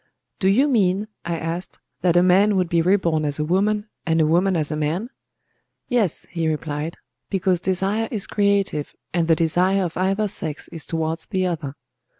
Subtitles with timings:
[0.39, 4.19] "Do you mean," I asked, "that a man would be reborn as a woman, and
[4.19, 5.11] a woman as a man?"
[5.89, 6.97] "Yes," he replied,
[7.29, 11.75] "because desire is creative, and the desire of either sex is towards the other."